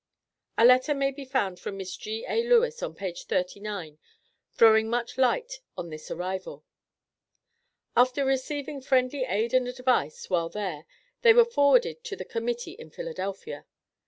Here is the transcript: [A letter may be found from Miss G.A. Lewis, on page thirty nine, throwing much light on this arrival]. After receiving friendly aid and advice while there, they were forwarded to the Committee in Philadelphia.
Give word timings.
[A 0.57 0.65
letter 0.65 0.95
may 0.95 1.11
be 1.11 1.25
found 1.25 1.59
from 1.59 1.77
Miss 1.77 1.95
G.A. 1.95 2.49
Lewis, 2.49 2.81
on 2.81 2.95
page 2.95 3.25
thirty 3.25 3.59
nine, 3.59 3.99
throwing 4.51 4.89
much 4.89 5.15
light 5.15 5.59
on 5.77 5.91
this 5.91 6.09
arrival]. 6.09 6.63
After 7.95 8.25
receiving 8.25 8.81
friendly 8.81 9.25
aid 9.25 9.53
and 9.53 9.67
advice 9.67 10.27
while 10.27 10.49
there, 10.49 10.87
they 11.21 11.33
were 11.33 11.45
forwarded 11.45 12.03
to 12.05 12.15
the 12.15 12.25
Committee 12.25 12.71
in 12.79 12.89
Philadelphia. 12.89 13.67